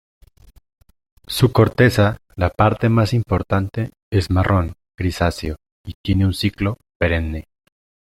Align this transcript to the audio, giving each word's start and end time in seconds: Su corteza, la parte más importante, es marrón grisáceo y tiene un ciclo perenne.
Su 1.27 1.51
corteza, 1.51 2.17
la 2.35 2.49
parte 2.49 2.89
más 2.89 3.13
importante, 3.13 3.91
es 4.11 4.31
marrón 4.31 4.73
grisáceo 4.97 5.57
y 5.85 5.93
tiene 6.03 6.25
un 6.25 6.33
ciclo 6.33 6.79
perenne. 6.99 7.45